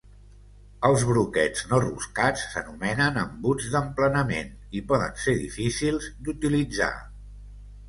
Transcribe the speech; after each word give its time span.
Els 0.87 1.03
broquets 1.09 1.65
no 1.73 1.79
roscats 1.83 2.45
s'anomenen 2.53 3.21
embuts 3.25 3.69
d'emplenament 3.75 4.51
i 4.81 4.83
poden 4.95 5.23
ser 5.27 5.39
difícils 5.45 6.11
d'utilitzar. 6.27 6.93